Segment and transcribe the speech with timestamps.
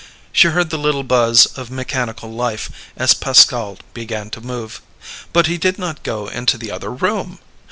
[0.31, 4.81] She heard the little buzz of mechanical life as Pascal began to move.
[5.31, 7.37] But he did not go into the other room!